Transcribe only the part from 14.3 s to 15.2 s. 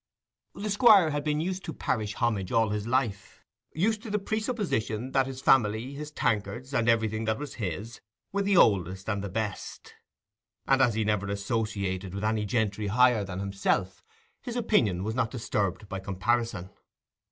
his opinion was